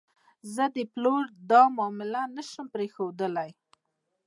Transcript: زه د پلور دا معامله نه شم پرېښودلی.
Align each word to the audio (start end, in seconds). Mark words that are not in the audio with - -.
زه 0.53 0.63
د 0.75 0.77
پلور 0.93 1.23
دا 1.51 1.61
معامله 1.75 2.21
نه 2.35 2.43
شم 2.49 2.65
پرېښودلی. 2.75 3.49